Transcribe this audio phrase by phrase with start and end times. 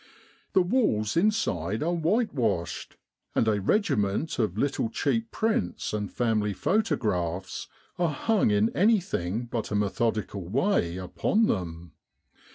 [0.53, 2.97] The walls inside are white washed,
[3.35, 7.67] and a regiment of little cheap prints and family photographs
[7.99, 11.91] are hung in anything but a methodical way upon them.